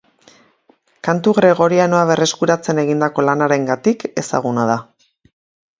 Kantu 1.07 1.33
gregorianoa 1.39 2.07
berreskuratzen 2.13 2.83
egindako 2.87 3.27
lanarengatik 3.29 4.09
ezaguna 4.25 4.71
da. 4.73 4.85